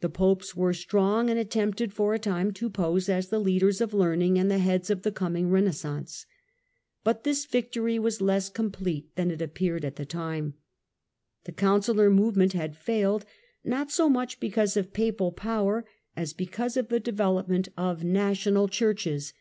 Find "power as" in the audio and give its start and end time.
15.30-16.32